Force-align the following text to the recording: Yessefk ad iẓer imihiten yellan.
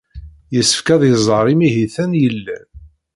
Yessefk 0.53 0.87
ad 0.95 1.01
iẓer 1.11 1.45
imihiten 1.53 2.11
yellan. 2.21 2.65